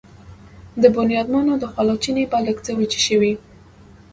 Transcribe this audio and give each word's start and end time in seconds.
د 0.81 0.83
بنيادمانو 0.97 1.53
د 1.59 1.63
خولو 1.71 1.95
چينې 2.03 2.23
به 2.31 2.37
لږ 2.45 2.57
څه 2.65 2.71
وچې 2.79 3.01
شوې. 3.07 3.33